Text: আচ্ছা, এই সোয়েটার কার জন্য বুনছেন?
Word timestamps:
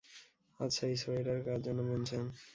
আচ্ছা, 0.59 0.83
এই 0.87 0.97
সোয়েটার 0.97 1.39
কার 1.45 1.59
জন্য 1.61 1.79
বুনছেন? 1.89 2.23